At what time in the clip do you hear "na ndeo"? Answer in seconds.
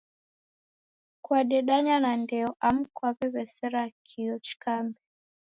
2.05-2.49